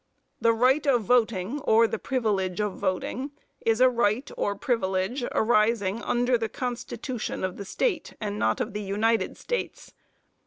[0.39, 3.29] The right of voting or the privilege of voting
[3.63, 8.73] is a right or privilege arising under the constitution of the state, and not of
[8.73, 9.93] the United States.